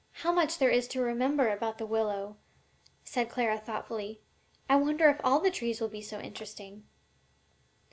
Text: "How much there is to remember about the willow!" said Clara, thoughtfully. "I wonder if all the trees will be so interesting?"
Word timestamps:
"How 0.23 0.31
much 0.31 0.57
there 0.57 0.71
is 0.71 0.87
to 0.87 0.99
remember 0.99 1.47
about 1.49 1.77
the 1.77 1.85
willow!" 1.85 2.37
said 3.03 3.29
Clara, 3.29 3.59
thoughtfully. 3.59 4.19
"I 4.67 4.75
wonder 4.77 5.07
if 5.11 5.21
all 5.23 5.39
the 5.39 5.51
trees 5.51 5.79
will 5.79 5.89
be 5.89 6.01
so 6.01 6.19
interesting?" 6.19 6.87